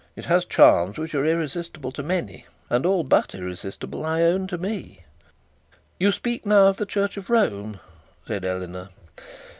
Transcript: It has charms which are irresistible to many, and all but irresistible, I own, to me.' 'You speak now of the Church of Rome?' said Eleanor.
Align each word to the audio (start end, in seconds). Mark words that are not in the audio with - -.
It 0.15 0.25
has 0.25 0.45
charms 0.45 0.97
which 0.97 1.13
are 1.13 1.23
irresistible 1.27 1.91
to 1.91 2.01
many, 2.01 2.47
and 2.71 2.87
all 2.87 3.03
but 3.03 3.35
irresistible, 3.35 4.03
I 4.03 4.23
own, 4.23 4.47
to 4.47 4.57
me.' 4.57 5.03
'You 5.99 6.11
speak 6.11 6.43
now 6.43 6.65
of 6.65 6.77
the 6.77 6.87
Church 6.87 7.17
of 7.17 7.29
Rome?' 7.29 7.79
said 8.27 8.43
Eleanor. 8.43 8.89